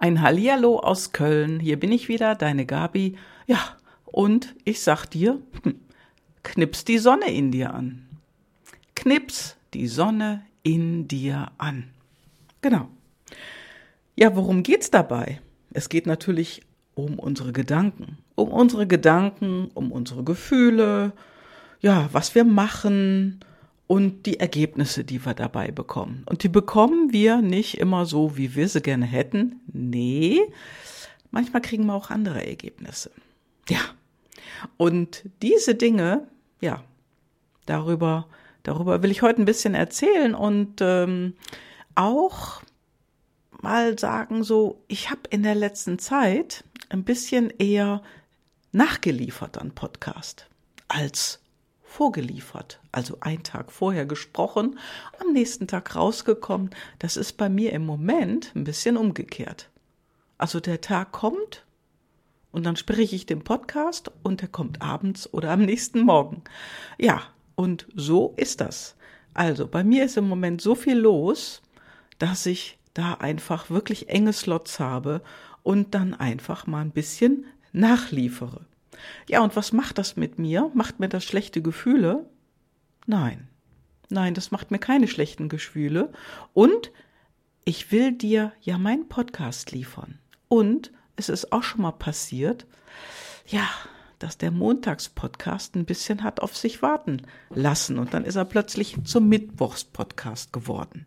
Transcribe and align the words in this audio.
Ein 0.00 0.22
Hallihallo 0.22 0.78
aus 0.78 1.10
Köln. 1.10 1.58
Hier 1.58 1.78
bin 1.78 1.90
ich 1.90 2.08
wieder, 2.08 2.36
deine 2.36 2.66
Gabi. 2.66 3.16
Ja, 3.48 3.58
und 4.04 4.54
ich 4.62 4.80
sag 4.80 5.06
dir, 5.06 5.40
hm, 5.64 5.74
knips 6.44 6.84
die 6.84 6.98
Sonne 6.98 7.34
in 7.34 7.50
dir 7.50 7.74
an. 7.74 8.06
Knips 8.94 9.56
die 9.74 9.88
Sonne 9.88 10.46
in 10.62 11.08
dir 11.08 11.50
an. 11.58 11.90
Genau. 12.60 12.88
Ja, 14.14 14.36
worum 14.36 14.62
geht's 14.62 14.92
dabei? 14.92 15.40
Es 15.72 15.88
geht 15.88 16.06
natürlich 16.06 16.62
um 16.94 17.18
unsere 17.18 17.50
Gedanken. 17.50 18.18
Um 18.36 18.50
unsere 18.52 18.86
Gedanken, 18.86 19.68
um 19.74 19.90
unsere 19.90 20.22
Gefühle, 20.22 21.12
ja, 21.80 22.08
was 22.12 22.36
wir 22.36 22.44
machen, 22.44 23.40
und 23.88 24.26
die 24.26 24.38
Ergebnisse, 24.38 25.02
die 25.02 25.24
wir 25.24 25.34
dabei 25.34 25.72
bekommen. 25.72 26.22
Und 26.26 26.42
die 26.44 26.50
bekommen 26.50 27.12
wir 27.12 27.38
nicht 27.38 27.78
immer 27.78 28.06
so, 28.06 28.36
wie 28.36 28.54
wir 28.54 28.68
sie 28.68 28.82
gerne 28.82 29.06
hätten. 29.06 29.60
Nee, 29.66 30.40
manchmal 31.30 31.62
kriegen 31.62 31.86
wir 31.86 31.94
auch 31.94 32.10
andere 32.10 32.46
Ergebnisse. 32.46 33.10
Ja. 33.68 33.80
Und 34.76 35.24
diese 35.42 35.74
Dinge, 35.74 36.28
ja, 36.60 36.84
darüber, 37.64 38.28
darüber 38.62 39.02
will 39.02 39.10
ich 39.10 39.22
heute 39.22 39.40
ein 39.40 39.46
bisschen 39.46 39.74
erzählen 39.74 40.34
und 40.34 40.80
ähm, 40.80 41.32
auch 41.94 42.60
mal 43.62 43.98
sagen, 43.98 44.44
so, 44.44 44.82
ich 44.86 45.10
habe 45.10 45.22
in 45.30 45.42
der 45.42 45.54
letzten 45.54 45.98
Zeit 45.98 46.62
ein 46.90 47.04
bisschen 47.04 47.50
eher 47.58 48.02
nachgeliefert 48.72 49.56
an 49.56 49.70
Podcast 49.70 50.46
als 50.88 51.40
vorgeliefert, 51.98 52.78
also 52.92 53.16
ein 53.18 53.42
Tag 53.42 53.72
vorher 53.72 54.06
gesprochen, 54.06 54.78
am 55.18 55.32
nächsten 55.32 55.66
Tag 55.66 55.96
rausgekommen. 55.96 56.70
Das 57.00 57.16
ist 57.16 57.32
bei 57.32 57.48
mir 57.48 57.72
im 57.72 57.84
Moment 57.84 58.52
ein 58.54 58.62
bisschen 58.62 58.96
umgekehrt. 58.96 59.68
Also 60.38 60.60
der 60.60 60.80
Tag 60.80 61.10
kommt 61.10 61.66
und 62.52 62.64
dann 62.64 62.76
spreche 62.76 63.16
ich 63.16 63.26
den 63.26 63.42
Podcast 63.42 64.12
und 64.22 64.42
der 64.42 64.48
kommt 64.48 64.80
abends 64.80 65.34
oder 65.34 65.50
am 65.50 65.62
nächsten 65.62 66.02
Morgen. 66.02 66.44
Ja, 66.98 67.20
und 67.56 67.88
so 67.96 68.32
ist 68.36 68.60
das. 68.60 68.94
Also 69.34 69.66
bei 69.66 69.82
mir 69.82 70.04
ist 70.04 70.16
im 70.16 70.28
Moment 70.28 70.60
so 70.60 70.76
viel 70.76 70.96
los, 70.96 71.62
dass 72.20 72.46
ich 72.46 72.78
da 72.94 73.14
einfach 73.14 73.70
wirklich 73.70 74.08
enge 74.08 74.32
Slots 74.32 74.78
habe 74.78 75.20
und 75.64 75.96
dann 75.96 76.14
einfach 76.14 76.68
mal 76.68 76.82
ein 76.82 76.92
bisschen 76.92 77.46
nachliefere. 77.72 78.66
Ja, 79.28 79.42
und 79.42 79.56
was 79.56 79.72
macht 79.72 79.98
das 79.98 80.16
mit 80.16 80.38
mir? 80.38 80.70
Macht 80.74 81.00
mir 81.00 81.08
das 81.08 81.24
schlechte 81.24 81.62
Gefühle? 81.62 82.28
Nein. 83.06 83.48
Nein, 84.10 84.34
das 84.34 84.50
macht 84.50 84.70
mir 84.70 84.78
keine 84.78 85.08
schlechten 85.08 85.48
Gefühle. 85.48 86.12
Und 86.54 86.90
ich 87.64 87.92
will 87.92 88.12
dir 88.12 88.52
ja 88.60 88.78
meinen 88.78 89.08
Podcast 89.08 89.72
liefern. 89.72 90.18
Und 90.48 90.92
es 91.16 91.28
ist 91.28 91.52
auch 91.52 91.62
schon 91.62 91.82
mal 91.82 91.92
passiert, 91.92 92.66
ja, 93.46 93.68
dass 94.18 94.38
der 94.38 94.50
Montagspodcast 94.50 95.76
ein 95.76 95.84
bisschen 95.84 96.22
hat 96.22 96.40
auf 96.40 96.56
sich 96.56 96.82
warten 96.82 97.22
lassen. 97.50 97.98
Und 97.98 98.14
dann 98.14 98.24
ist 98.24 98.36
er 98.36 98.44
plötzlich 98.44 98.96
zum 99.04 99.28
Mittwochspodcast 99.28 100.52
geworden. 100.52 101.06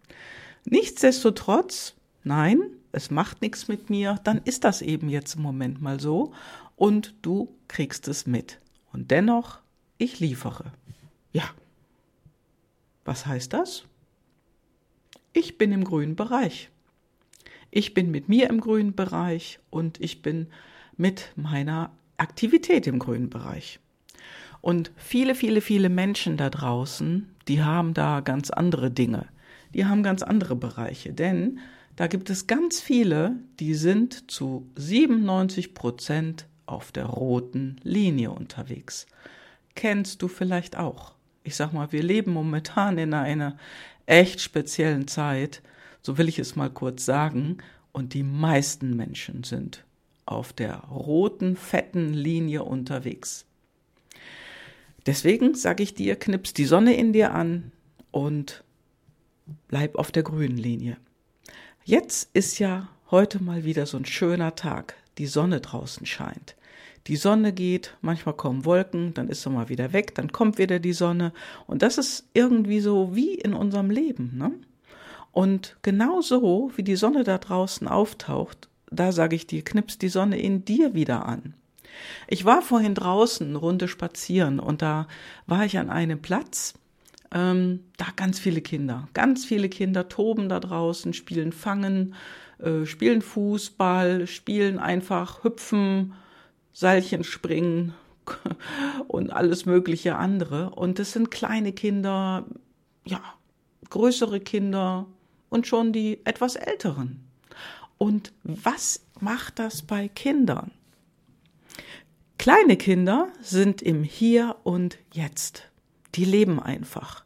Nichtsdestotrotz, 0.66 1.96
nein, 2.24 2.62
es 2.92 3.10
macht 3.10 3.42
nichts 3.42 3.68
mit 3.68 3.90
mir, 3.90 4.20
dann 4.24 4.42
ist 4.44 4.64
das 4.64 4.82
eben 4.82 5.10
jetzt 5.10 5.36
im 5.36 5.42
Moment 5.42 5.82
mal 5.82 6.00
so 6.00 6.34
und 6.82 7.14
du 7.22 7.56
kriegst 7.68 8.08
es 8.08 8.26
mit. 8.26 8.60
Und 8.92 9.12
dennoch, 9.12 9.60
ich 10.00 10.20
liefere. 10.20 10.72
Ja. 11.32 11.44
Was 13.06 13.28
heißt 13.28 13.54
das? 13.54 13.86
Ich 15.32 15.60
bin 15.60 15.72
im 15.74 15.84
grünen 15.84 16.16
Bereich. 16.16 16.72
Ich 17.70 17.94
bin 17.94 18.10
mit 18.10 18.30
mir 18.30 18.50
im 18.50 18.60
grünen 18.60 18.96
Bereich 18.96 19.60
und 19.70 20.02
ich 20.02 20.24
bin 20.24 20.48
mit 20.98 21.34
meiner 21.36 21.92
Aktivität 22.18 22.88
im 22.88 22.98
grünen 22.98 23.30
Bereich. 23.30 23.80
Und 24.60 24.92
viele, 24.96 25.36
viele, 25.36 25.62
viele 25.62 25.90
Menschen 25.90 26.36
da 26.36 26.50
draußen, 26.50 27.30
die 27.48 27.62
haben 27.62 27.94
da 27.94 28.22
ganz 28.22 28.50
andere 28.50 28.90
Dinge. 28.90 29.28
Die 29.76 29.86
haben 29.86 30.02
ganz 30.02 30.24
andere 30.24 30.56
Bereiche. 30.56 31.14
Denn 31.14 31.60
da 31.96 32.08
gibt 32.08 32.32
es 32.32 32.48
ganz 32.48 32.82
viele, 32.82 33.36
die 33.60 33.76
sind 33.76 34.32
zu 34.32 34.68
97 34.78 35.76
Prozent 35.76 36.48
auf 36.66 36.92
der 36.92 37.06
roten 37.06 37.80
Linie 37.84 38.32
unterwegs. 38.32 39.08
Kennst 39.76 40.22
du 40.22 40.28
vielleicht 40.28 40.78
auch. 40.78 41.14
Ich 41.44 41.56
sag 41.56 41.74
mal, 41.74 41.92
wir 41.92 42.04
leben 42.04 42.34
momentan 42.34 42.98
in 42.98 43.14
einer 43.14 43.58
echt 44.06 44.42
speziellen 44.42 45.08
Zeit, 45.08 45.62
so 46.02 46.18
will 46.18 46.30
ich 46.30 46.40
es 46.40 46.56
mal 46.56 46.70
kurz 46.70 47.06
sagen, 47.06 47.58
und 47.92 48.14
die 48.14 48.24
meisten 48.24 48.96
Menschen 48.96 49.44
sind 49.44 49.84
auf 50.26 50.54
der 50.54 50.76
roten, 50.76 51.56
fetten 51.58 52.14
Linie 52.14 52.64
unterwegs. 52.64 53.46
Deswegen 55.06 55.56
sage 55.56 55.84
ich 55.84 55.96
dir, 55.96 56.16
knips 56.16 56.54
die 56.54 56.66
Sonne 56.66 56.96
in 56.96 57.12
dir 57.12 57.34
an 57.34 57.72
und 58.12 58.64
bleib 59.68 59.96
auf 59.96 60.12
der 60.12 60.24
grünen 60.24 60.58
Linie. 60.58 60.98
Jetzt 61.84 62.30
ist 62.34 62.60
ja 62.60 62.88
heute 63.10 63.44
mal 63.44 63.64
wieder 63.66 63.86
so 63.86 63.98
ein 63.98 64.06
schöner 64.06 64.56
Tag. 64.56 64.96
Die 65.18 65.28
Sonne 65.28 65.62
draußen 65.62 66.06
scheint 66.06 66.56
die 67.08 67.16
Sonne 67.16 67.52
geht, 67.52 67.96
manchmal 68.02 68.36
kommen 68.36 68.66
Wolken, 68.66 69.14
dann 69.14 69.28
ist 69.28 69.42
sie 69.42 69.50
mal 69.50 69.70
wieder 69.70 69.94
weg, 69.94 70.14
dann 70.16 70.32
kommt 70.32 70.58
wieder 70.58 70.80
die 70.80 70.94
Sonne. 70.94 71.34
Und 71.68 71.82
das 71.82 71.98
ist 71.98 72.28
irgendwie 72.34 72.80
so 72.80 73.16
wie 73.16 73.34
in 73.34 73.54
unserem 73.54 73.90
Leben. 73.90 74.38
Ne? 74.38 74.52
Und 75.32 75.78
genau 75.82 76.22
so, 76.22 76.72
wie 76.76 76.84
die 76.84 76.96
Sonne 76.96 77.24
da 77.24 77.38
draußen 77.38 77.88
auftaucht, 77.88 78.70
da 78.92 79.12
sage 79.12 79.36
ich 79.36 79.48
dir, 79.48 79.64
knipst 79.64 80.02
die 80.02 80.10
Sonne 80.10 80.40
in 80.40 80.66
dir 80.66 80.94
wieder 80.94 81.26
an. 81.26 81.56
Ich 82.28 82.46
war 82.46 82.62
vorhin 82.62 82.96
draußen 82.96 83.48
eine 83.48 83.58
Runde 83.58 83.88
spazieren 83.88 84.60
und 84.60 84.82
da 84.82 85.08
war 85.48 85.66
ich 85.66 85.78
an 85.78 85.90
einem 85.90 86.22
Platz, 86.22 86.74
ähm, 87.34 87.82
da 87.98 88.08
ganz 88.16 88.40
viele 88.40 88.62
Kinder, 88.62 89.08
ganz 89.14 89.46
viele 89.46 89.70
Kinder 89.70 90.08
toben 90.08 90.50
da 90.50 90.60
draußen, 90.60 91.14
spielen 91.14 91.52
Fangen, 91.52 92.16
äh, 92.62 92.86
spielen 92.86 93.22
Fußball, 93.22 94.28
spielen 94.28 94.80
einfach, 94.80 95.44
hüpfen, 95.44 96.14
Seilchen 96.74 97.24
springen 97.24 97.94
und 99.08 99.32
alles 99.32 99.66
mögliche 99.66 100.16
andere. 100.16 100.72
Und 100.72 101.00
es 101.00 101.12
sind 101.14 101.32
kleine 101.32 101.74
Kinder, 101.74 102.46
ja, 103.06 103.22
größere 103.90 104.40
Kinder 104.40 105.08
und 105.50 105.68
schon 105.68 105.92
die 105.94 106.20
etwas 106.26 106.56
älteren. 106.56 107.24
Und 107.98 108.34
was 108.44 109.06
macht 109.20 109.60
das 109.60 109.84
bei 109.84 110.08
Kindern? 110.08 110.72
Kleine 112.38 112.78
Kinder 112.78 113.28
sind 113.42 113.84
im 113.84 114.04
Hier 114.04 114.56
und 114.64 114.98
Jetzt. 115.14 115.70
Die 116.16 116.26
leben 116.26 116.60
einfach. 116.60 117.24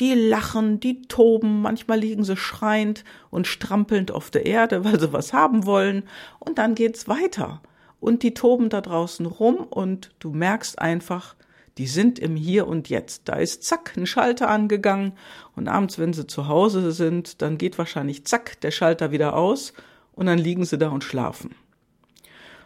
Die 0.00 0.14
lachen, 0.14 0.80
die 0.80 1.02
toben, 1.02 1.60
manchmal 1.60 1.98
liegen 1.98 2.24
sie 2.24 2.36
schreiend 2.36 3.04
und 3.30 3.46
strampelnd 3.46 4.10
auf 4.10 4.30
der 4.30 4.46
Erde, 4.46 4.84
weil 4.84 4.98
sie 4.98 5.12
was 5.12 5.32
haben 5.32 5.66
wollen, 5.66 6.04
und 6.38 6.58
dann 6.58 6.74
geht's 6.74 7.08
weiter 7.08 7.60
und 8.02 8.24
die 8.24 8.34
toben 8.34 8.68
da 8.68 8.80
draußen 8.80 9.26
rum 9.26 9.58
und 9.58 10.10
du 10.18 10.32
merkst 10.32 10.80
einfach, 10.80 11.36
die 11.78 11.86
sind 11.86 12.18
im 12.18 12.34
Hier 12.34 12.66
und 12.66 12.88
Jetzt. 12.88 13.28
Da 13.28 13.36
ist 13.36 13.62
zack 13.62 13.96
ein 13.96 14.06
Schalter 14.06 14.50
angegangen 14.50 15.12
und 15.54 15.68
abends, 15.68 16.00
wenn 16.00 16.12
sie 16.12 16.26
zu 16.26 16.48
Hause 16.48 16.90
sind, 16.90 17.40
dann 17.40 17.58
geht 17.58 17.78
wahrscheinlich 17.78 18.26
zack 18.26 18.60
der 18.60 18.72
Schalter 18.72 19.12
wieder 19.12 19.36
aus 19.36 19.72
und 20.14 20.26
dann 20.26 20.38
liegen 20.38 20.64
sie 20.64 20.78
da 20.78 20.88
und 20.88 21.04
schlafen. 21.04 21.54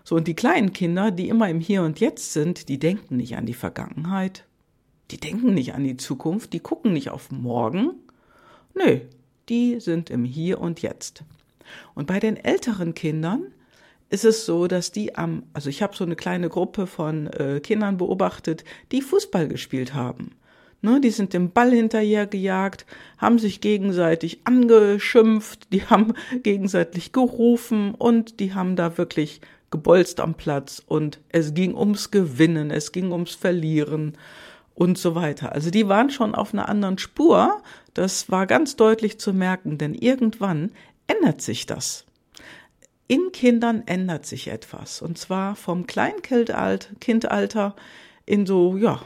So, 0.04 0.16
und 0.16 0.26
die 0.26 0.34
kleinen 0.34 0.72
Kinder, 0.72 1.10
die 1.10 1.28
immer 1.28 1.50
im 1.50 1.60
Hier 1.60 1.82
und 1.82 2.00
Jetzt 2.00 2.32
sind, 2.32 2.70
die 2.70 2.78
denken 2.78 3.18
nicht 3.18 3.36
an 3.36 3.44
die 3.44 3.54
Vergangenheit, 3.54 4.46
die 5.10 5.18
denken 5.18 5.54
nicht 5.54 5.74
an 5.74 5.84
die 5.84 5.96
Zukunft, 5.96 6.52
die 6.52 6.60
gucken 6.60 6.92
nicht 6.92 7.10
auf 7.10 7.30
morgen. 7.30 7.90
Nö, 8.74 9.00
die 9.48 9.80
sind 9.80 10.10
im 10.10 10.24
Hier 10.24 10.60
und 10.60 10.82
Jetzt. 10.82 11.22
Und 11.94 12.06
bei 12.06 12.20
den 12.20 12.36
älteren 12.36 12.94
Kindern, 12.94 13.52
ist 14.08 14.24
es 14.24 14.46
so, 14.46 14.66
dass 14.66 14.92
die 14.92 15.16
am, 15.16 15.44
also 15.52 15.68
ich 15.68 15.82
habe 15.82 15.96
so 15.96 16.04
eine 16.04 16.16
kleine 16.16 16.48
Gruppe 16.48 16.86
von 16.86 17.26
äh, 17.28 17.60
Kindern 17.60 17.96
beobachtet, 17.96 18.64
die 18.92 19.02
Fußball 19.02 19.48
gespielt 19.48 19.94
haben. 19.94 20.32
Ne, 20.82 21.00
die 21.00 21.10
sind 21.10 21.32
dem 21.32 21.50
Ball 21.50 21.70
hinterher 21.72 22.26
gejagt, 22.26 22.84
haben 23.18 23.38
sich 23.38 23.60
gegenseitig 23.60 24.40
angeschimpft, 24.44 25.72
die 25.72 25.84
haben 25.86 26.12
gegenseitig 26.42 27.12
gerufen 27.12 27.94
und 27.94 28.40
die 28.40 28.54
haben 28.54 28.76
da 28.76 28.96
wirklich 28.98 29.40
gebolzt 29.70 30.20
am 30.20 30.34
Platz 30.34 30.82
und 30.86 31.18
es 31.30 31.54
ging 31.54 31.74
ums 31.74 32.10
Gewinnen, 32.10 32.70
es 32.70 32.92
ging 32.92 33.10
ums 33.10 33.34
Verlieren 33.34 34.16
und 34.76 34.96
so 34.96 35.16
weiter. 35.16 35.50
Also 35.52 35.70
die 35.70 35.88
waren 35.88 36.10
schon 36.10 36.36
auf 36.36 36.52
einer 36.52 36.68
anderen 36.68 36.98
Spur. 36.98 37.60
Das 37.94 38.30
war 38.30 38.46
ganz 38.46 38.76
deutlich 38.76 39.18
zu 39.18 39.32
merken, 39.32 39.78
denn 39.78 39.94
irgendwann 39.94 40.70
ändert 41.08 41.42
sich 41.42 41.66
das 41.66 42.06
in 43.08 43.32
Kindern 43.32 43.82
ändert 43.86 44.26
sich 44.26 44.48
etwas. 44.48 45.00
Und 45.02 45.18
zwar 45.18 45.56
vom 45.56 45.86
Kleinkindalter 45.86 47.76
in 48.24 48.46
so, 48.46 48.76
ja, 48.76 49.00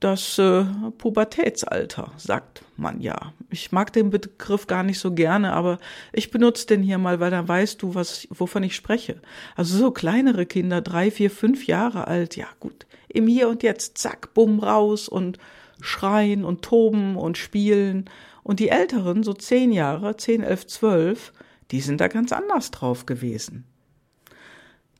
das 0.00 0.38
äh, 0.38 0.64
Pubertätsalter, 0.98 2.12
sagt 2.16 2.62
man 2.76 3.00
ja. 3.00 3.32
Ich 3.50 3.72
mag 3.72 3.92
den 3.92 4.10
Begriff 4.10 4.66
gar 4.66 4.82
nicht 4.82 4.98
so 4.98 5.12
gerne, 5.12 5.52
aber 5.52 5.78
ich 6.12 6.30
benutze 6.30 6.66
den 6.66 6.82
hier 6.82 6.98
mal, 6.98 7.18
weil 7.20 7.30
dann 7.30 7.48
weißt 7.48 7.80
du, 7.80 7.94
was, 7.94 8.28
wovon 8.30 8.62
ich 8.62 8.76
spreche. 8.76 9.20
Also 9.54 9.78
so 9.78 9.90
kleinere 9.90 10.44
Kinder, 10.44 10.82
drei, 10.82 11.10
vier, 11.10 11.30
fünf 11.30 11.66
Jahre 11.66 12.06
alt, 12.06 12.36
ja 12.36 12.46
gut, 12.60 12.86
im 13.08 13.26
Hier 13.26 13.48
und 13.48 13.62
Jetzt, 13.62 13.98
zack, 13.98 14.34
bumm, 14.34 14.60
raus 14.60 15.08
und 15.08 15.38
schreien 15.80 16.44
und 16.44 16.62
toben 16.62 17.16
und 17.16 17.38
spielen. 17.38 18.10
Und 18.42 18.60
die 18.60 18.68
Älteren, 18.68 19.22
so 19.22 19.32
zehn 19.32 19.72
Jahre, 19.72 20.16
zehn, 20.16 20.42
elf, 20.42 20.66
zwölf, 20.66 21.32
die 21.70 21.80
sind 21.80 22.00
da 22.00 22.08
ganz 22.08 22.32
anders 22.32 22.70
drauf 22.70 23.06
gewesen. 23.06 23.64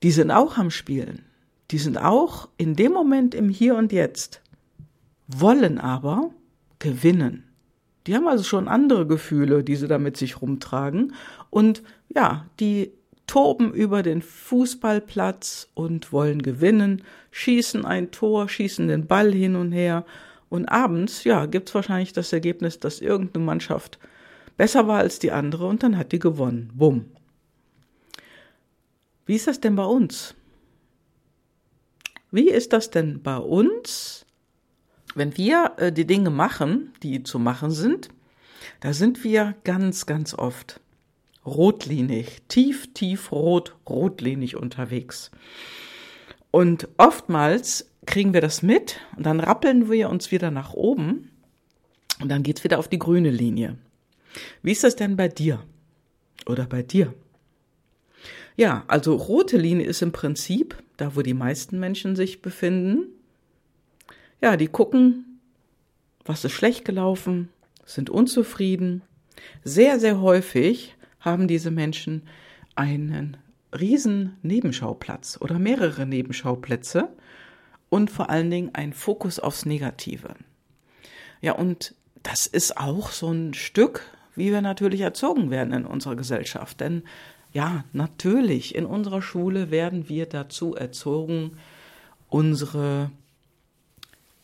Die 0.03 0.11
sind 0.11 0.31
auch 0.31 0.59
am 0.59 0.71
Spielen. 0.71 1.25
Die 1.71 1.79
sind 1.79 1.99
auch 1.99 2.49
in 2.57 2.77
dem 2.77 2.93
Moment 2.93 3.35
im 3.35 3.49
Hier 3.49 3.77
und 3.77 3.93
Jetzt 3.93 4.41
wollen 5.29 5.79
aber 5.79 6.31
gewinnen. 6.79 7.45
Die 8.07 8.15
haben 8.15 8.29
also 8.29 8.45
schon 8.45 8.69
andere 8.69 9.07
Gefühle, 9.07 9.65
die 9.65 9.77
sie 9.77 9.89
da 9.89 9.99
mit 9.99 10.17
sich 10.17 10.41
rumtragen. 10.41 11.15
Und 11.51 11.83
ja, 12.09 12.47
die 12.61 12.93
toben 13.27 13.73
über 13.73 14.03
den 14.03 14.23
Fußballplatz 14.23 15.69
und 15.75 16.13
wollen 16.13 16.43
gewinnen, 16.43 17.03
schießen 17.33 17.85
ein 17.85 18.13
Tor, 18.13 18.49
schießen 18.49 18.87
den 18.87 19.07
Ball 19.07 19.33
hin 19.33 19.57
und 19.57 19.73
her. 19.73 20.05
Und 20.49 20.67
abends, 20.67 21.25
ja, 21.25 21.47
gibt's 21.47 21.75
wahrscheinlich 21.75 22.13
das 22.13 22.33
Ergebnis, 22.33 22.79
dass 22.79 23.01
irgendeine 23.01 23.45
Mannschaft 23.45 23.99
besser 24.57 24.87
war 24.87 24.99
als 24.99 25.19
die 25.19 25.33
andere 25.33 25.67
und 25.67 25.83
dann 25.83 25.99
hat 25.99 26.13
die 26.13 26.19
gewonnen. 26.21 26.71
Bumm. 26.75 27.07
Wie 29.27 29.35
ist 29.35 29.49
das 29.49 29.61
denn 29.61 29.75
bei 29.75 29.85
uns? 29.85 30.35
Wie 32.31 32.49
ist 32.49 32.73
das 32.73 32.91
denn 32.91 33.23
bei 33.23 33.39
uns? 33.39 34.26
Wenn 35.17 35.39
wir 35.39 35.73
äh, 35.79 35.93
die 35.93 36.07
Dinge 36.07 36.29
machen, 36.29 36.93
die 37.03 37.23
zu 37.23 37.39
machen 37.39 37.71
sind, 37.71 38.11
da 38.81 38.93
sind 38.93 39.25
wir 39.25 39.55
ganz, 39.65 40.05
ganz 40.05 40.35
oft 40.35 40.79
rotlinig, 41.47 42.43
tief, 42.49 42.93
tief 42.93 43.33
rot, 43.33 43.75
rotlinig 43.89 44.57
unterwegs. 44.57 45.31
Und 46.51 46.89
oftmals 46.99 47.91
kriegen 48.05 48.35
wir 48.35 48.43
das 48.43 48.63
mit 48.63 49.01
und 49.17 49.25
dann 49.25 49.41
rappeln 49.41 49.91
wir 49.91 50.11
uns 50.11 50.31
wieder 50.31 50.51
nach 50.51 50.75
oben 50.75 51.31
und 52.21 52.29
dann 52.29 52.43
geht's 52.43 52.63
wieder 52.63 52.79
auf 52.79 52.89
die 52.89 52.99
grüne 52.99 53.31
Linie. 53.31 53.79
Wie 54.63 54.73
ist 54.73 54.85
das 54.85 54.97
denn 54.97 55.17
bei 55.17 55.29
dir? 55.29 55.65
Oder 56.45 56.67
bei 56.67 56.83
dir? 56.83 57.15
Ja, 58.55 58.85
also 58.87 59.15
rote 59.15 59.57
Linie 59.57 59.87
ist 59.87 60.03
im 60.03 60.13
Prinzip 60.13 60.77
da, 60.99 61.17
wo 61.17 61.23
die 61.23 61.35
meisten 61.35 61.81
Menschen 61.81 62.17
sich 62.17 62.43
befinden 62.43 63.16
ja, 64.41 64.57
die 64.57 64.69
gucken, 64.69 65.41
was 66.25 66.45
ist 66.45 66.53
schlecht 66.53 66.85
gelaufen, 66.85 67.49
sind 67.85 68.11
unzufrieden. 68.11 69.03
Sehr, 69.65 69.99
sehr 70.01 70.21
häufig 70.21 70.95
haben 71.21 71.49
diese 71.49 71.71
Menschen 71.71 72.23
einen 72.75 73.37
riesen 73.79 74.37
Nebenschauplatz 74.43 75.39
oder 75.41 75.59
mehrere 75.59 76.07
Nebenschauplätze 76.07 77.09
und 77.89 78.11
vor 78.11 78.31
allen 78.31 78.51
Dingen 78.51 78.71
ein 78.75 78.93
Fokus 78.93 79.39
aufs 79.39 79.67
Negative. 79.67 80.35
Ja, 81.41 81.53
und 81.53 81.95
das 82.23 82.47
ist 82.47 82.77
auch 82.77 83.11
so 83.11 83.31
ein 83.31 83.55
Stück, 83.55 84.03
wie 84.35 84.51
wir 84.51 84.63
natürlich 84.63 85.01
erzogen 85.01 85.51
werden 85.51 85.73
in 85.73 85.87
unserer 85.87 86.17
Gesellschaft. 86.17 86.81
Denn 86.81 87.03
ja, 87.53 87.85
natürlich, 87.93 88.75
in 88.75 88.85
unserer 88.85 89.23
Schule 89.23 89.71
werden 89.71 90.09
wir 90.09 90.27
dazu 90.27 90.75
erzogen, 90.75 91.57
unsere 92.29 93.11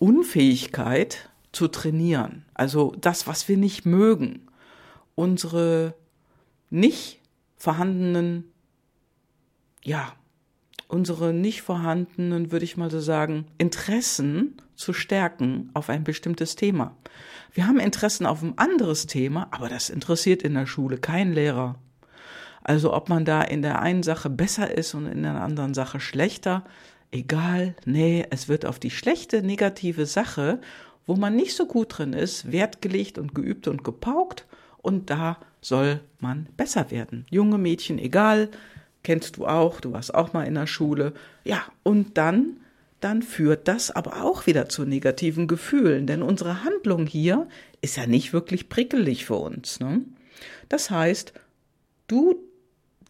Unfähigkeit 0.03 1.31
zu 1.53 1.69
trainieren, 1.69 2.45
also 2.55 2.93
das, 3.01 3.29
was 3.29 3.47
wir 3.47 3.57
nicht 3.57 3.87
mögen, 3.87 4.49
unsere 5.15 5.95
nicht 6.71 7.21
vorhandenen, 7.57 8.51
ja, 9.85 10.13
unsere 10.89 11.33
nicht 11.33 11.63
vorhandenen, 11.63 12.51
würde 12.51 12.65
ich 12.65 12.77
mal 12.77 12.91
so 12.91 12.99
sagen, 12.99 13.47
Interessen 13.59 14.57
zu 14.75 14.93
stärken 14.93 15.71
auf 15.73 15.89
ein 15.89 16.03
bestimmtes 16.03 16.57
Thema. 16.57 16.97
Wir 17.53 17.69
haben 17.69 17.79
Interessen 17.79 18.27
auf 18.27 18.43
ein 18.43 18.59
anderes 18.59 19.07
Thema, 19.07 19.47
aber 19.53 19.69
das 19.69 19.89
interessiert 19.89 20.43
in 20.43 20.55
der 20.55 20.67
Schule 20.67 20.99
kein 20.99 21.33
Lehrer. 21.33 21.77
Also 22.65 22.93
ob 22.93 23.09
man 23.09 23.25
da 23.25 23.41
in 23.43 23.63
der 23.63 23.81
einen 23.81 24.03
Sache 24.03 24.31
besser 24.31 24.77
ist 24.77 24.95
und 24.95 25.07
in 25.07 25.23
der 25.23 25.41
anderen 25.41 25.75
Sache 25.75 26.01
schlechter, 26.01 26.65
egal, 27.13 27.77
nee, 27.85 28.27
es 28.31 28.49
wird 28.49 28.67
auf 28.67 28.79
die 28.79 28.91
schlechte, 28.91 29.43
negative 29.43 30.07
Sache, 30.07 30.61
wo 31.07 31.15
man 31.15 31.37
nicht 31.37 31.55
so 31.55 31.67
gut 31.67 31.99
drin 31.99 32.13
ist, 32.13 32.51
Wert 32.51 32.83
gelegt 32.83 33.19
und 33.19 33.35
geübt 33.35 33.69
und 33.69 33.85
gepaukt 33.85 34.47
und 34.79 35.11
da 35.11 35.39
soll 35.61 36.01
man 36.19 36.49
besser 36.57 36.91
werden. 36.91 37.27
Junge 37.31 37.59
Mädchen, 37.59 37.99
egal, 37.99 38.51
kennst 39.03 39.37
du 39.37 39.47
auch, 39.47 39.81
du 39.81 39.93
warst 39.93 40.15
auch 40.15 40.33
mal 40.33 40.45
in 40.45 40.55
der 40.55 40.67
Schule. 40.67 41.13
Ja, 41.45 41.65
und 41.83 42.19
dann, 42.19 42.57
dann 43.01 43.23
führt 43.23 43.69
das 43.69 43.91
aber 43.91 44.25
auch 44.25 44.47
wieder 44.47 44.69
zu 44.69 44.85
negativen 44.85 45.47
Gefühlen, 45.47 46.07
denn 46.07 46.23
unsere 46.23 46.65
Handlung 46.65 47.07
hier 47.07 47.49
ist 47.81 47.97
ja 47.97 48.07
nicht 48.07 48.33
wirklich 48.33 48.69
prickelig 48.69 49.25
für 49.25 49.37
uns. 49.37 49.81
Ne? 49.81 50.03
Das 50.69 50.91
heißt, 50.91 51.33
du 52.09 52.37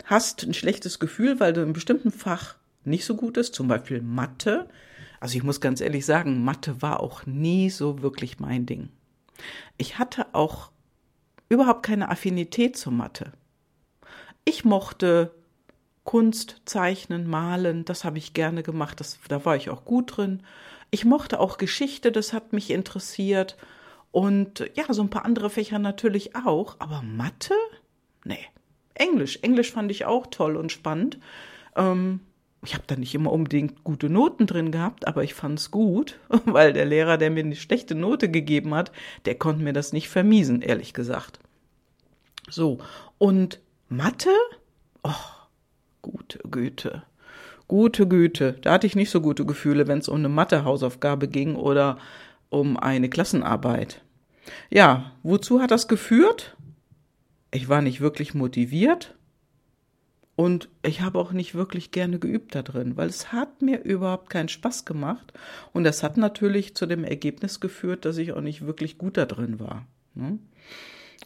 hast 0.05 0.43
ein 0.43 0.55
schlechtes 0.55 0.99
Gefühl, 0.99 1.41
weil 1.41 1.53
du 1.53 1.61
in 1.61 1.67
einem 1.67 1.73
bestimmten 1.75 2.11
Fach 2.11 2.57
nicht 2.85 3.05
so 3.05 3.17
gut 3.17 3.37
ist, 3.37 3.55
zum 3.55 3.69
Beispiel 3.69 4.01
Mathe. 4.01 4.69
Also 5.21 5.37
ich 5.37 5.43
muss 5.43 5.61
ganz 5.61 5.81
ehrlich 5.81 6.05
sagen, 6.05 6.45
Mathe 6.45 6.83
war 6.83 7.01
auch 7.01 7.27
nie 7.27 7.71
so 7.71 8.03
wirklich 8.03 8.41
mein 8.41 8.67
Ding. 8.67 8.91
Ich 9.77 9.99
hatte 9.99 10.35
auch 10.35 10.71
überhaupt 11.49 11.85
keine 11.85 12.11
Affinität 12.11 12.77
zur 12.77 12.93
Mathe. 12.93 13.33
Ich 14.45 14.65
mochte 14.65 15.33
Kunst, 16.05 16.63
Zeichnen, 16.65 17.29
Malen, 17.29 17.85
das 17.85 18.05
habe 18.05 18.19
ich 18.19 18.35
gerne 18.35 18.63
gemacht, 18.63 18.99
das, 18.99 19.19
da 19.29 19.45
war 19.45 19.55
ich 19.55 19.71
auch 19.71 19.85
gut 19.85 20.17
drin. 20.17 20.43
Ich 20.91 21.05
mochte 21.05 21.39
auch 21.39 21.59
Geschichte, 21.59 22.11
das 22.11 22.33
hat 22.33 22.53
mich 22.53 22.71
interessiert. 22.71 23.57
Und 24.11 24.69
ja, 24.75 24.93
so 24.93 25.03
ein 25.03 25.11
paar 25.11 25.25
andere 25.25 25.49
Fächer 25.49 25.79
natürlich 25.79 26.35
auch, 26.35 26.77
aber 26.81 27.03
Mathe? 27.03 27.55
Nee. 28.25 28.47
Englisch. 28.95 29.39
Englisch 29.43 29.73
fand 29.73 29.91
ich 29.91 30.05
auch 30.05 30.27
toll 30.27 30.57
und 30.57 30.71
spannend. 30.71 31.19
Ähm, 31.77 32.21
ich 32.65 32.75
habe 32.75 32.85
da 32.87 32.95
nicht 32.97 33.15
immer 33.15 33.33
unbedingt 33.33 33.83
gute 33.83 34.09
Noten 34.09 34.47
drin 34.47 34.71
gehabt, 34.71 35.09
aber 35.09 35.25
ich 35.25 35.35
fand's 35.35 35.71
gut, 35.71 36.19
weil 36.45 36.73
der 36.73 36.85
Lehrer, 36.85 37.19
der 37.19 37.31
mir 37.31 37.45
eine 37.45 37.57
schlechte 37.57 37.95
Note 37.95 38.31
gegeben 38.31 38.75
hat, 38.75 38.93
der 39.25 39.35
konnte 39.35 39.65
mir 39.65 39.73
das 39.73 39.93
nicht 39.93 40.09
vermiesen, 40.09 40.63
ehrlich 40.63 40.95
gesagt. 40.95 41.41
So, 42.49 42.79
und 43.19 43.61
Mathe? 43.89 44.31
Oh, 45.03 45.11
gute 46.03 46.39
Güte. 46.51 47.03
Gute 47.67 48.07
Güte. 48.07 48.55
Da 48.63 48.73
hatte 48.73 48.87
ich 48.87 48.97
nicht 48.97 49.11
so 49.11 49.21
gute 49.21 49.45
Gefühle, 49.45 49.89
wenn 49.89 49.99
es 49.99 50.09
um 50.09 50.17
eine 50.17 50.29
Mathe-Hausaufgabe 50.29 51.29
ging 51.29 51.57
oder 51.57 51.99
um 52.49 52.77
eine 52.77 53.09
Klassenarbeit. 53.09 54.03
Ja, 54.71 55.13
wozu 55.23 55.61
hat 55.61 55.71
das 55.71 55.89
geführt? 55.89 56.57
Ich 57.51 57.69
war 57.69 57.83
nicht 57.83 58.01
wirklich 58.01 58.35
motiviert 58.35 59.15
und 60.35 60.71
ich 60.83 61.03
habe 61.03 61.19
auch 61.19 61.33
nicht 61.33 61.55
wirklich 61.55 61.91
gerne 61.91 62.19
geübt 62.19 62.55
da 62.55 62.63
drin, 62.63 62.97
weil 62.97 63.09
es 63.09 63.33
hat 63.33 63.61
mir 63.61 63.83
überhaupt 63.83 64.31
keinen 64.31 64.49
Spaß 64.49 64.87
gemacht. 64.87 65.33
Und 65.73 65.85
das 65.85 66.03
hat 66.03 66.17
natürlich 66.17 66.75
zu 66.75 66.87
dem 66.87 67.05
Ergebnis 67.05 67.61
geführt, 67.61 68.05
dass 68.05 68.17
ich 68.17 68.33
auch 68.33 68.41
nicht 68.41 68.67
wirklich 68.67 68.97
gut 68.97 69.19
da 69.19 69.27
drin 69.27 69.61
war. 69.61 69.87
Ne? 70.15 70.39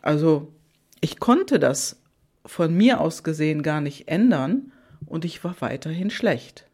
Also 0.02 0.52
ich 1.00 1.20
konnte 1.20 1.60
das 1.60 2.00
von 2.44 2.76
mir 2.76 3.00
aus 3.00 3.22
gesehen 3.22 3.62
gar 3.62 3.80
nicht 3.80 4.08
ändern 4.08 4.72
und 5.06 5.25
ich 5.25 5.42
war 5.44 5.54
weiterhin 5.60 6.10
schlecht. 6.10 6.66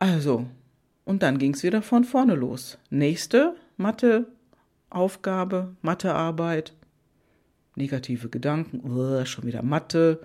Also, 0.00 0.46
und 1.04 1.22
dann 1.22 1.38
ging 1.38 1.54
es 1.54 1.62
wieder 1.62 1.82
von 1.82 2.04
vorne 2.04 2.34
los. 2.34 2.78
Nächste 2.90 3.54
Matheaufgabe, 3.76 5.76
Mathearbeit, 5.80 6.72
negative 7.76 8.28
Gedanken, 8.28 8.80
uh, 8.90 9.24
schon 9.24 9.46
wieder 9.46 9.62
Mathe, 9.62 10.20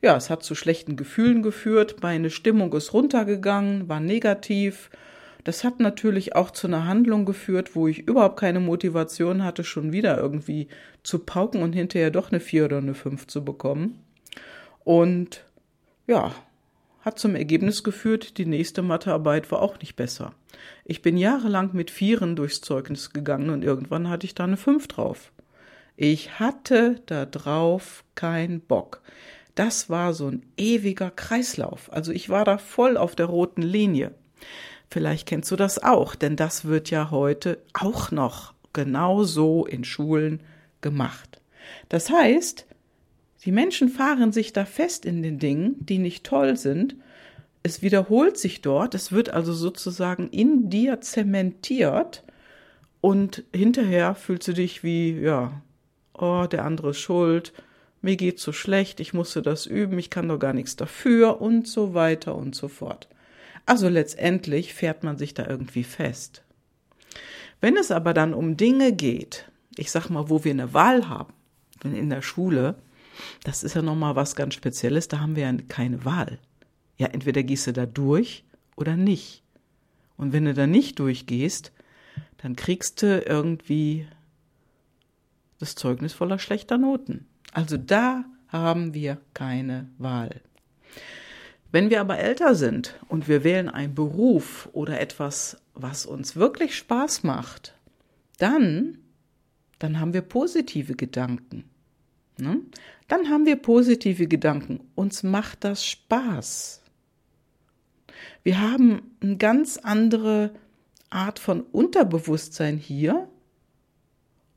ja, 0.00 0.16
es 0.16 0.30
hat 0.30 0.42
zu 0.42 0.54
schlechten 0.54 0.96
Gefühlen 0.96 1.42
geführt, 1.42 1.96
meine 2.02 2.30
Stimmung 2.30 2.72
ist 2.72 2.92
runtergegangen, 2.92 3.88
war 3.88 4.00
negativ. 4.00 4.90
Das 5.44 5.64
hat 5.64 5.80
natürlich 5.80 6.36
auch 6.36 6.50
zu 6.50 6.66
einer 6.66 6.86
Handlung 6.86 7.24
geführt, 7.24 7.74
wo 7.74 7.88
ich 7.88 8.06
überhaupt 8.06 8.38
keine 8.38 8.60
Motivation 8.60 9.42
hatte, 9.42 9.64
schon 9.64 9.92
wieder 9.92 10.18
irgendwie 10.18 10.68
zu 11.02 11.20
pauken 11.20 11.62
und 11.62 11.72
hinterher 11.72 12.10
doch 12.10 12.30
eine 12.30 12.40
4 12.40 12.66
oder 12.66 12.78
eine 12.78 12.94
5 12.94 13.26
zu 13.26 13.44
bekommen. 13.44 14.04
Und 14.84 15.44
ja, 16.06 16.32
hat 17.00 17.18
zum 17.18 17.34
Ergebnis 17.34 17.82
geführt, 17.82 18.38
die 18.38 18.46
nächste 18.46 18.82
Mathearbeit 18.82 19.50
war 19.50 19.62
auch 19.62 19.78
nicht 19.78 19.96
besser. 19.96 20.34
Ich 20.84 21.02
bin 21.02 21.16
jahrelang 21.16 21.70
mit 21.72 21.90
Vieren 21.90 22.36
durchs 22.36 22.60
Zeugnis 22.60 23.12
gegangen 23.12 23.50
und 23.50 23.64
irgendwann 23.64 24.08
hatte 24.08 24.26
ich 24.26 24.34
da 24.34 24.44
eine 24.44 24.56
5 24.56 24.86
drauf. 24.88 25.32
Ich 25.96 26.38
hatte 26.38 27.00
da 27.06 27.26
drauf 27.26 28.04
keinen 28.14 28.60
Bock 28.60 29.02
das 29.58 29.90
war 29.90 30.14
so 30.14 30.28
ein 30.28 30.42
ewiger 30.56 31.10
Kreislauf. 31.10 31.92
Also 31.92 32.12
ich 32.12 32.28
war 32.28 32.44
da 32.44 32.58
voll 32.58 32.96
auf 32.96 33.16
der 33.16 33.26
roten 33.26 33.62
Linie. 33.62 34.14
Vielleicht 34.88 35.26
kennst 35.26 35.50
du 35.50 35.56
das 35.56 35.82
auch, 35.82 36.14
denn 36.14 36.36
das 36.36 36.64
wird 36.64 36.90
ja 36.90 37.10
heute 37.10 37.58
auch 37.74 38.10
noch 38.10 38.54
genauso 38.72 39.66
in 39.66 39.84
Schulen 39.84 40.40
gemacht. 40.80 41.40
Das 41.88 42.08
heißt, 42.08 42.66
die 43.44 43.52
Menschen 43.52 43.88
fahren 43.88 44.32
sich 44.32 44.52
da 44.52 44.64
fest 44.64 45.04
in 45.04 45.22
den 45.22 45.38
Dingen, 45.38 45.76
die 45.80 45.98
nicht 45.98 46.24
toll 46.24 46.56
sind. 46.56 46.94
Es 47.62 47.82
wiederholt 47.82 48.38
sich 48.38 48.62
dort, 48.62 48.94
es 48.94 49.10
wird 49.12 49.30
also 49.30 49.52
sozusagen 49.52 50.28
in 50.28 50.70
dir 50.70 51.00
zementiert 51.00 52.22
und 53.00 53.44
hinterher 53.54 54.14
fühlst 54.14 54.48
du 54.48 54.52
dich 54.52 54.82
wie, 54.84 55.18
ja, 55.18 55.60
oh, 56.14 56.46
der 56.50 56.64
andere 56.64 56.90
ist 56.90 57.00
schuld, 57.00 57.52
mir 58.00 58.16
geht's 58.16 58.42
so 58.42 58.52
schlecht, 58.52 59.00
ich 59.00 59.12
musste 59.12 59.42
das 59.42 59.66
üben, 59.66 59.98
ich 59.98 60.10
kann 60.10 60.28
doch 60.28 60.38
gar 60.38 60.52
nichts 60.52 60.76
dafür 60.76 61.40
und 61.40 61.66
so 61.66 61.94
weiter 61.94 62.34
und 62.34 62.54
so 62.54 62.68
fort. 62.68 63.08
Also 63.66 63.88
letztendlich 63.88 64.72
fährt 64.72 65.02
man 65.02 65.18
sich 65.18 65.34
da 65.34 65.46
irgendwie 65.46 65.84
fest. 65.84 66.42
Wenn 67.60 67.76
es 67.76 67.90
aber 67.90 68.14
dann 68.14 68.34
um 68.34 68.56
Dinge 68.56 68.92
geht, 68.92 69.50
ich 69.76 69.90
sag 69.90 70.08
mal, 70.10 70.30
wo 70.30 70.44
wir 70.44 70.52
eine 70.52 70.72
Wahl 70.74 71.08
haben, 71.08 71.32
in 71.82 72.10
der 72.10 72.22
Schule, 72.22 72.76
das 73.44 73.64
ist 73.64 73.74
ja 73.74 73.82
nochmal 73.82 74.16
was 74.16 74.36
ganz 74.36 74.54
Spezielles, 74.54 75.08
da 75.08 75.20
haben 75.20 75.36
wir 75.36 75.44
ja 75.44 75.54
keine 75.68 76.04
Wahl. 76.04 76.38
Ja, 76.96 77.08
entweder 77.08 77.42
gehst 77.42 77.66
du 77.66 77.72
da 77.72 77.86
durch 77.86 78.44
oder 78.76 78.96
nicht. 78.96 79.42
Und 80.16 80.32
wenn 80.32 80.44
du 80.44 80.54
da 80.54 80.66
nicht 80.66 80.98
durchgehst, 80.98 81.72
dann 82.38 82.56
kriegst 82.56 83.02
du 83.02 83.20
irgendwie 83.20 84.06
das 85.58 85.74
Zeugnis 85.74 86.12
voller 86.12 86.38
schlechter 86.38 86.78
Noten. 86.78 87.26
Also 87.52 87.76
da 87.76 88.24
haben 88.48 88.94
wir 88.94 89.18
keine 89.34 89.88
Wahl. 89.98 90.40
Wenn 91.70 91.90
wir 91.90 92.00
aber 92.00 92.18
älter 92.18 92.54
sind 92.54 92.98
und 93.08 93.28
wir 93.28 93.44
wählen 93.44 93.68
einen 93.68 93.94
Beruf 93.94 94.68
oder 94.72 95.00
etwas, 95.00 95.58
was 95.74 96.06
uns 96.06 96.34
wirklich 96.34 96.76
Spaß 96.76 97.24
macht, 97.24 97.74
dann, 98.38 98.98
dann 99.78 100.00
haben 100.00 100.14
wir 100.14 100.22
positive 100.22 100.94
Gedanken. 100.94 101.64
Ne? 102.38 102.60
Dann 103.08 103.28
haben 103.28 103.44
wir 103.44 103.56
positive 103.56 104.28
Gedanken. 104.28 104.80
Uns 104.94 105.22
macht 105.22 105.64
das 105.64 105.84
Spaß. 105.84 106.82
Wir 108.42 108.60
haben 108.60 109.02
eine 109.20 109.36
ganz 109.36 109.76
andere 109.76 110.52
Art 111.10 111.38
von 111.38 111.62
Unterbewusstsein 111.62 112.78
hier 112.78 113.28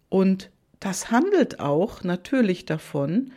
und 0.09 0.50
das 0.81 1.11
handelt 1.11 1.59
auch 1.59 2.03
natürlich 2.03 2.65
davon, 2.65 3.31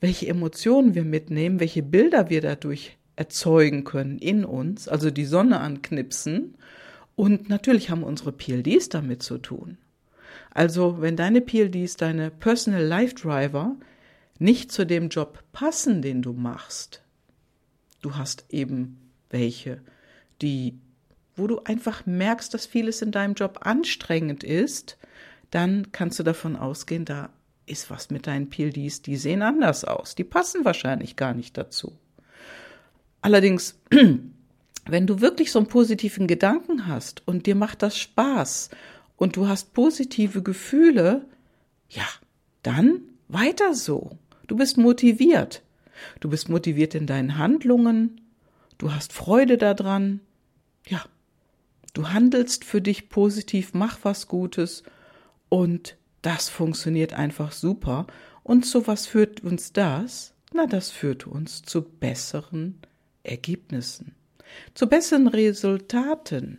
welche 0.00 0.26
Emotionen 0.28 0.94
wir 0.94 1.04
mitnehmen, 1.04 1.60
welche 1.60 1.82
Bilder 1.82 2.28
wir 2.28 2.42
dadurch 2.42 2.98
erzeugen 3.16 3.84
können 3.84 4.18
in 4.18 4.44
uns, 4.44 4.88
also 4.88 5.10
die 5.10 5.24
Sonne 5.24 5.60
anknipsen. 5.60 6.56
Und 7.14 7.48
natürlich 7.48 7.90
haben 7.90 8.02
unsere 8.02 8.32
PLDs 8.32 8.88
damit 8.88 9.22
zu 9.22 9.38
tun. 9.38 9.78
Also 10.50 11.00
wenn 11.00 11.16
deine 11.16 11.40
PLDs, 11.40 11.96
deine 11.96 12.30
Personal 12.32 12.82
Life 12.82 13.14
Driver, 13.14 13.76
nicht 14.40 14.72
zu 14.72 14.84
dem 14.84 15.10
Job 15.10 15.44
passen, 15.52 16.02
den 16.02 16.22
du 16.22 16.32
machst, 16.32 17.02
du 18.02 18.16
hast 18.16 18.46
eben 18.50 18.98
welche, 19.30 19.80
die, 20.42 20.76
wo 21.36 21.46
du 21.46 21.60
einfach 21.60 22.04
merkst, 22.04 22.52
dass 22.52 22.66
vieles 22.66 23.00
in 23.00 23.12
deinem 23.12 23.34
Job 23.34 23.60
anstrengend 23.62 24.42
ist, 24.42 24.98
dann 25.54 25.92
kannst 25.92 26.18
du 26.18 26.24
davon 26.24 26.56
ausgehen, 26.56 27.04
da 27.04 27.30
ist 27.66 27.88
was 27.88 28.10
mit 28.10 28.26
deinen 28.26 28.50
PLDs, 28.50 29.02
die 29.02 29.16
sehen 29.16 29.40
anders 29.40 29.84
aus. 29.84 30.16
Die 30.16 30.24
passen 30.24 30.64
wahrscheinlich 30.64 31.14
gar 31.16 31.32
nicht 31.32 31.56
dazu. 31.56 31.96
Allerdings, 33.20 33.80
wenn 34.86 35.06
du 35.06 35.20
wirklich 35.20 35.52
so 35.52 35.60
einen 35.60 35.68
positiven 35.68 36.26
Gedanken 36.26 36.88
hast 36.88 37.26
und 37.26 37.46
dir 37.46 37.54
macht 37.54 37.82
das 37.82 37.96
Spaß 37.96 38.70
und 39.16 39.36
du 39.36 39.46
hast 39.46 39.72
positive 39.74 40.42
Gefühle, 40.42 41.24
ja, 41.88 42.06
dann 42.62 43.00
weiter 43.28 43.74
so. 43.74 44.18
Du 44.48 44.56
bist 44.56 44.76
motiviert. 44.76 45.62
Du 46.18 46.28
bist 46.28 46.48
motiviert 46.48 46.96
in 46.96 47.06
deinen 47.06 47.38
Handlungen. 47.38 48.20
Du 48.76 48.92
hast 48.92 49.12
Freude 49.12 49.56
daran. 49.56 50.20
Ja, 50.86 51.04
du 51.94 52.08
handelst 52.08 52.64
für 52.64 52.82
dich 52.82 53.08
positiv, 53.08 53.72
mach 53.72 54.00
was 54.02 54.26
Gutes 54.26 54.82
und 55.54 55.96
das 56.20 56.48
funktioniert 56.48 57.12
einfach 57.12 57.52
super. 57.52 58.08
Und 58.42 58.66
zu 58.66 58.88
was 58.88 59.06
führt 59.06 59.44
uns 59.44 59.72
das? 59.72 60.34
Na, 60.52 60.66
das 60.66 60.90
führt 60.90 61.28
uns 61.28 61.62
zu 61.62 61.82
besseren 61.82 62.80
Ergebnissen, 63.22 64.16
zu 64.74 64.88
besseren 64.88 65.28
Resultaten. 65.28 66.58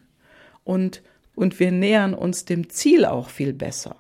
Und, 0.64 1.02
und 1.36 1.60
wir 1.60 1.74
nähern 1.74 2.14
uns 2.14 2.46
dem 2.46 2.70
Ziel 2.70 3.04
auch 3.04 3.28
viel 3.28 3.52
besser. 3.52 3.98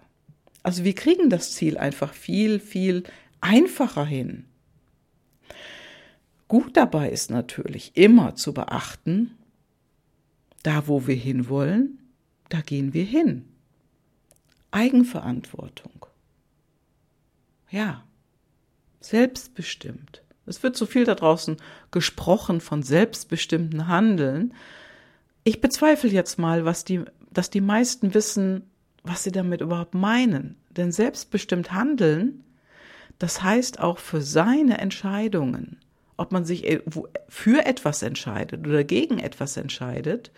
Also 0.64 0.86
wir 0.86 0.96
kriegen 0.96 1.30
das 1.30 1.52
Ziel 1.52 1.78
einfach 1.78 2.14
viel, 2.14 2.62
viel 2.62 3.04
einfacher 3.42 4.06
hin. 4.06 4.46
Gut 6.48 6.78
dabei 6.78 7.10
ist 7.10 7.32
natürlich 7.32 7.98
immer 7.98 8.36
zu 8.36 8.54
beachten, 8.54 9.38
da 10.64 10.88
wo 10.88 11.06
wir 11.06 11.16
hinwollen, 11.16 12.00
da 12.48 12.62
gehen 12.62 12.94
wir 12.94 13.04
hin. 13.04 13.50
Eigenverantwortung. 14.76 16.06
Ja, 17.70 18.04
selbstbestimmt. 19.00 20.22
Es 20.46 20.64
wird 20.64 20.76
so 20.76 20.86
viel 20.86 21.06
da 21.06 21.16
draußen 21.16 21.58
gesprochen 21.92 22.60
von 22.60 22.84
selbstbestimmten 22.84 23.88
Handeln. 23.88 24.54
Ich 25.46 25.62
bezweifle 25.62 26.10
jetzt 26.10 26.38
mal, 26.38 26.66
was 26.66 26.84
die, 26.84 27.06
dass 27.32 27.50
die 27.50 27.62
meisten 27.62 28.14
wissen, 28.14 28.70
was 29.04 29.24
sie 29.24 29.32
damit 29.32 29.62
überhaupt 29.62 29.94
meinen. 29.94 30.58
Denn 30.70 30.92
selbstbestimmt 30.92 31.72
handeln, 31.72 32.44
das 33.18 33.42
heißt 33.42 33.80
auch 33.80 33.98
für 33.98 34.22
seine 34.22 34.80
Entscheidungen, 34.80 35.80
ob 36.18 36.34
man 36.34 36.44
sich 36.44 36.82
für 37.30 37.66
etwas 37.66 38.02
entscheidet 38.02 38.68
oder 38.68 38.84
gegen 38.84 39.20
etwas 39.20 39.56
entscheidet, 39.56 40.32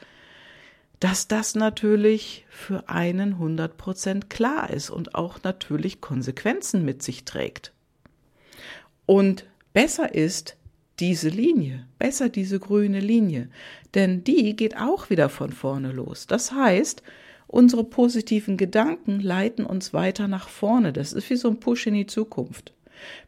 dass 1.00 1.28
das 1.28 1.56
natürlich 1.56 2.46
für 2.50 2.90
einen 2.90 3.36
100% 3.36 4.30
klar 4.30 4.70
ist 4.70 4.90
und 4.90 5.16
auch 5.16 5.44
natürlich 5.44 6.02
Konsequenzen 6.02 6.84
mit 6.86 7.04
sich 7.04 7.24
trägt. 7.24 7.72
Und 9.06 9.46
besser 9.74 10.16
ist 10.16 10.58
diese 11.00 11.30
Linie, 11.30 11.86
besser 12.00 12.30
diese 12.30 12.60
grüne 12.60 13.00
Linie, 13.00 13.50
denn 13.94 14.24
die 14.24 14.56
geht 14.56 14.78
auch 14.78 15.10
wieder 15.10 15.30
von 15.30 15.52
vorne 15.52 15.92
los. 15.92 16.26
Das 16.26 16.52
heißt, 16.52 17.04
unsere 17.46 17.84
positiven 17.84 18.58
Gedanken 18.58 19.20
leiten 19.20 19.66
uns 19.66 19.94
weiter 19.94 20.28
nach 20.28 20.50
vorne. 20.50 20.94
Das 20.94 21.14
ist 21.14 21.30
wie 21.30 21.36
so 21.36 21.50
ein 21.50 21.60
Push 21.60 21.88
in 21.88 21.94
die 21.94 22.08
Zukunft. 22.08 22.74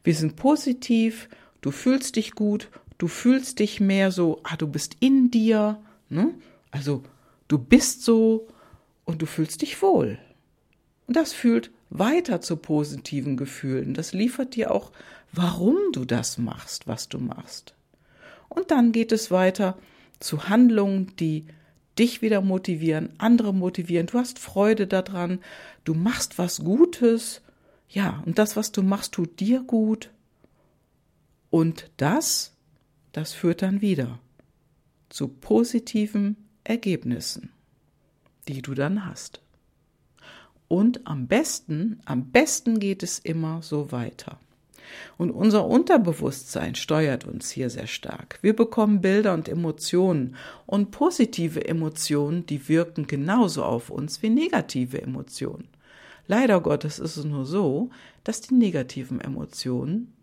Wir 0.03 0.15
sind 0.15 0.35
positiv, 0.35 1.29
du 1.61 1.69
fühlst 1.69 2.15
dich 2.15 2.33
gut, 2.33 2.69
du 2.97 3.07
fühlst 3.07 3.59
dich 3.59 3.79
mehr 3.79 4.11
so, 4.11 4.39
ah, 4.43 4.57
du 4.57 4.67
bist 4.67 4.97
in 4.99 5.29
dir, 5.29 5.79
ne? 6.09 6.33
Also 6.71 7.03
Du 7.49 7.57
bist 7.57 8.03
so 8.03 8.47
und 9.03 9.21
du 9.21 9.25
fühlst 9.25 9.63
dich 9.63 9.81
wohl. 9.81 10.19
Und 11.07 11.15
das 11.17 11.33
fühlt 11.33 11.71
weiter 11.89 12.39
zu 12.41 12.55
positiven 12.55 13.35
Gefühlen. 13.35 13.95
Das 13.95 14.13
liefert 14.13 14.55
dir 14.55 14.71
auch, 14.71 14.91
warum 15.33 15.75
du 15.91 16.05
das 16.05 16.37
machst, 16.37 16.87
was 16.87 17.09
du 17.09 17.17
machst. 17.17 17.73
Und 18.47 18.69
dann 18.69 18.91
geht 18.91 19.11
es 19.11 19.31
weiter 19.31 19.77
zu 20.19 20.47
Handlungen, 20.47 21.15
die 21.17 21.47
dich 21.97 22.21
wieder 22.21 22.41
motivieren, 22.41 23.09
andere 23.17 23.51
motivieren. 23.51 24.05
Du 24.05 24.19
hast 24.19 24.37
Freude 24.37 24.85
daran, 24.85 25.39
du 25.85 25.95
machst 25.95 26.37
was 26.37 26.63
Gutes. 26.63 27.41
Ja, 27.89 28.21
und 28.27 28.37
das, 28.37 28.55
was 28.55 28.71
du 28.71 28.83
machst, 28.83 29.13
tut 29.13 29.39
dir 29.39 29.61
gut. 29.61 30.11
Und 31.49 31.89
das, 31.97 32.55
das 33.11 33.33
führt 33.33 33.63
dann 33.63 33.81
wieder 33.81 34.19
zu 35.09 35.27
positiven 35.27 36.37
Ergebnissen, 36.69 37.51
die 38.47 38.61
du 38.61 38.75
dann 38.75 39.07
hast. 39.07 39.41
Und 40.67 41.07
am 41.07 41.27
besten, 41.27 41.99
am 42.05 42.31
besten 42.31 42.79
geht 42.79 43.01
es 43.01 43.17
immer 43.17 43.63
so 43.63 43.91
weiter. 43.91 44.39
Und 45.17 45.31
unser 45.31 45.65
Unterbewusstsein 45.65 46.75
steuert 46.75 47.25
uns 47.25 47.49
hier 47.49 47.71
sehr 47.71 47.87
stark. 47.87 48.37
Wir 48.41 48.55
bekommen 48.55 49.01
Bilder 49.01 49.33
und 49.33 49.49
Emotionen 49.49 50.35
und 50.67 50.91
positive 50.91 51.67
Emotionen, 51.67 52.45
die 52.45 52.69
wirken 52.69 53.07
genauso 53.07 53.63
auf 53.63 53.89
uns 53.89 54.21
wie 54.21 54.29
negative 54.29 55.01
Emotionen. 55.01 55.67
Leider 56.27 56.61
Gottes 56.61 56.99
ist 56.99 57.17
es 57.17 57.25
nur 57.25 57.45
so, 57.45 57.89
dass 58.23 58.41
die 58.41 58.53
negativen 58.53 59.19
Emotionen 59.19 60.13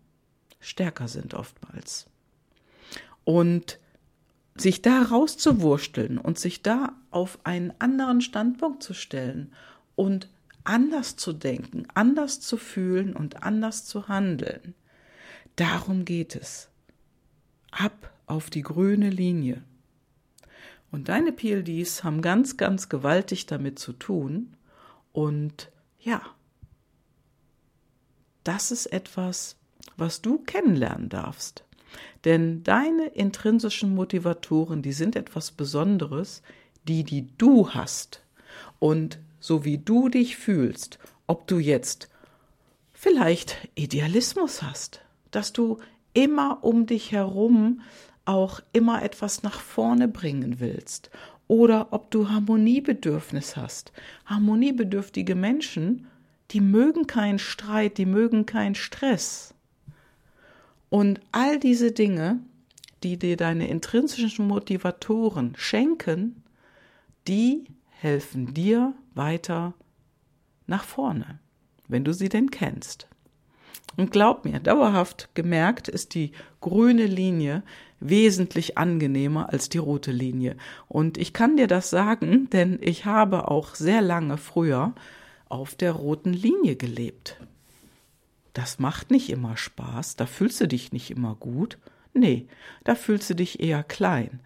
stärker 0.61 1.09
sind 1.09 1.33
oftmals. 1.33 2.07
Und 3.25 3.79
sich 4.61 4.81
da 4.81 5.01
rauszuwursteln 5.01 6.17
und 6.17 6.39
sich 6.39 6.61
da 6.61 6.93
auf 7.11 7.39
einen 7.43 7.73
anderen 7.79 8.21
Standpunkt 8.21 8.83
zu 8.83 8.93
stellen 8.93 9.53
und 9.95 10.29
anders 10.63 11.15
zu 11.15 11.33
denken, 11.33 11.87
anders 11.93 12.41
zu 12.41 12.57
fühlen 12.57 13.15
und 13.15 13.43
anders 13.43 13.85
zu 13.85 14.07
handeln. 14.07 14.73
Darum 15.55 16.05
geht 16.05 16.35
es. 16.35 16.69
Ab 17.71 18.11
auf 18.25 18.49
die 18.49 18.61
grüne 18.61 19.09
Linie. 19.09 19.63
Und 20.91 21.09
deine 21.09 21.31
PLDs 21.31 22.03
haben 22.03 22.21
ganz, 22.21 22.57
ganz 22.57 22.89
gewaltig 22.89 23.45
damit 23.45 23.79
zu 23.79 23.93
tun. 23.93 24.55
Und 25.11 25.71
ja, 25.99 26.21
das 28.43 28.71
ist 28.71 28.85
etwas, 28.87 29.57
was 29.97 30.21
du 30.21 30.39
kennenlernen 30.39 31.09
darfst. 31.09 31.66
Denn 32.25 32.63
deine 32.63 33.07
intrinsischen 33.07 33.93
Motivatoren, 33.95 34.81
die 34.81 34.93
sind 34.93 35.15
etwas 35.15 35.51
Besonderes, 35.51 36.41
die, 36.87 37.03
die 37.03 37.27
du 37.37 37.69
hast. 37.69 38.21
Und 38.79 39.19
so 39.39 39.65
wie 39.65 39.77
du 39.77 40.09
dich 40.09 40.37
fühlst, 40.37 40.99
ob 41.27 41.47
du 41.47 41.59
jetzt 41.59 42.09
vielleicht 42.93 43.69
Idealismus 43.75 44.61
hast, 44.61 45.01
dass 45.31 45.53
du 45.53 45.77
immer 46.13 46.63
um 46.63 46.85
dich 46.85 47.11
herum 47.11 47.81
auch 48.25 48.59
immer 48.73 49.03
etwas 49.03 49.43
nach 49.43 49.59
vorne 49.59 50.07
bringen 50.07 50.59
willst 50.59 51.09
oder 51.47 51.87
ob 51.91 52.11
du 52.11 52.29
Harmoniebedürfnis 52.29 53.55
hast. 53.55 53.93
Harmoniebedürftige 54.25 55.35
Menschen, 55.35 56.07
die 56.51 56.61
mögen 56.61 57.07
keinen 57.07 57.39
Streit, 57.39 57.97
die 57.97 58.05
mögen 58.05 58.45
keinen 58.45 58.75
Stress. 58.75 59.53
Und 60.89 61.19
all 61.31 61.59
diese 61.59 61.91
Dinge, 61.91 62.39
die 63.03 63.17
dir 63.17 63.37
deine 63.37 63.67
intrinsischen 63.67 64.47
Motivatoren 64.47 65.53
schenken, 65.57 66.43
die 67.27 67.65
helfen 67.89 68.53
dir 68.53 68.93
weiter 69.13 69.73
nach 70.65 70.83
vorne, 70.83 71.39
wenn 71.87 72.03
du 72.03 72.13
sie 72.13 72.29
denn 72.29 72.51
kennst. 72.51 73.07
Und 73.95 74.11
glaub 74.11 74.45
mir, 74.45 74.59
dauerhaft 74.59 75.29
gemerkt 75.33 75.87
ist 75.87 76.13
die 76.13 76.31
grüne 76.61 77.05
Linie 77.05 77.63
wesentlich 77.99 78.77
angenehmer 78.77 79.51
als 79.51 79.69
die 79.69 79.79
rote 79.79 80.11
Linie. 80.11 80.55
Und 80.87 81.17
ich 81.17 81.33
kann 81.33 81.57
dir 81.57 81.67
das 81.67 81.89
sagen, 81.89 82.49
denn 82.51 82.77
ich 82.81 83.05
habe 83.05 83.49
auch 83.49 83.73
sehr 83.73 84.01
lange 84.01 84.37
früher 84.37 84.93
auf 85.49 85.73
der 85.73 85.93
roten 85.93 86.33
Linie 86.33 86.75
gelebt. 86.75 87.39
Das 88.57 88.79
macht 88.79 89.11
nicht 89.11 89.29
immer 89.29 89.55
Spaß, 89.55 90.15
da 90.15 90.25
fühlst 90.25 90.59
du 90.59 90.67
dich 90.67 90.91
nicht 90.91 91.11
immer 91.11 91.35
gut. 91.35 91.77
Nee, 92.15 92.47
da 92.85 92.95
fühlst 92.95 93.29
du 93.29 93.35
dich 93.35 93.59
eher 93.59 93.83
klein. 93.83 94.39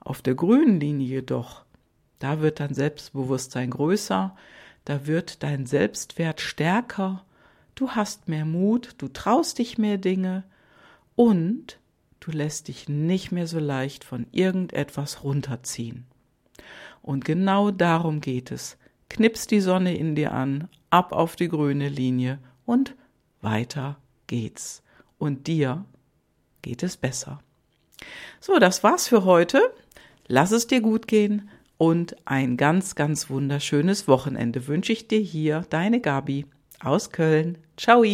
Auf 0.00 0.22
der 0.22 0.34
grünen 0.34 0.80
Linie 0.80 1.06
jedoch, 1.06 1.66
da 2.18 2.40
wird 2.40 2.60
dein 2.60 2.72
Selbstbewusstsein 2.72 3.68
größer, 3.68 4.34
da 4.86 5.06
wird 5.06 5.42
dein 5.42 5.66
Selbstwert 5.66 6.40
stärker, 6.40 7.26
du 7.74 7.90
hast 7.90 8.26
mehr 8.26 8.46
Mut, 8.46 8.94
du 8.96 9.08
traust 9.08 9.58
dich 9.58 9.76
mehr 9.76 9.98
Dinge 9.98 10.44
und 11.14 11.78
du 12.20 12.30
lässt 12.30 12.68
dich 12.68 12.88
nicht 12.88 13.32
mehr 13.32 13.46
so 13.46 13.58
leicht 13.58 14.02
von 14.02 14.28
irgendetwas 14.32 15.24
runterziehen. 15.24 16.06
Und 17.02 17.26
genau 17.26 17.70
darum 17.70 18.22
geht 18.22 18.50
es. 18.50 18.78
Knips 19.10 19.46
die 19.46 19.60
Sonne 19.60 19.94
in 19.94 20.14
dir 20.14 20.32
an, 20.32 20.68
ab 20.88 21.12
auf 21.12 21.36
die 21.36 21.48
grüne 21.48 21.90
Linie 21.90 22.38
und 22.64 22.94
weiter 23.40 23.96
geht's. 24.26 24.82
Und 25.18 25.46
dir 25.46 25.84
geht 26.62 26.82
es 26.82 26.96
besser. 26.96 27.40
So, 28.40 28.58
das 28.58 28.84
war's 28.84 29.08
für 29.08 29.24
heute. 29.24 29.60
Lass 30.26 30.52
es 30.52 30.66
dir 30.66 30.80
gut 30.80 31.08
gehen 31.08 31.48
und 31.78 32.16
ein 32.26 32.56
ganz, 32.56 32.94
ganz 32.94 33.30
wunderschönes 33.30 34.08
Wochenende 34.08 34.66
wünsche 34.66 34.92
ich 34.92 35.08
dir 35.08 35.20
hier, 35.20 35.64
deine 35.70 36.00
Gabi 36.00 36.46
aus 36.80 37.10
Köln. 37.10 37.58
Ciao! 37.76 38.04